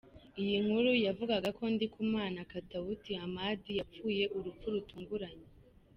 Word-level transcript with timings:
Iyi 0.41 0.57
nkuru 0.65 0.89
yavugaga 1.07 1.49
ko 1.57 1.63
Ndikumana 1.73 2.39
Katawuti 2.51 3.11
Hamadi 3.21 3.71
yapfuye 3.79 4.23
urupfu 4.37 4.65
rutunguranye. 4.73 5.47